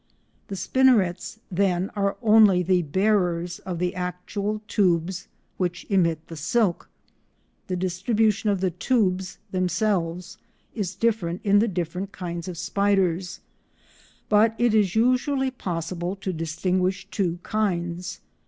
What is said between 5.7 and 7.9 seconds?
emit the silk. The